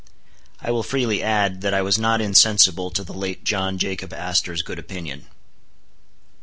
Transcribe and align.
I 0.59 0.71
will 0.71 0.81
freely 0.81 1.21
add, 1.21 1.61
that 1.61 1.75
I 1.75 1.83
was 1.83 1.99
not 1.99 2.21
insensible 2.21 2.89
to 2.89 3.03
the 3.03 3.13
late 3.13 3.43
John 3.43 3.77
Jacob 3.77 4.13
Astor's 4.13 4.63
good 4.63 4.79
opinion. 4.79 5.27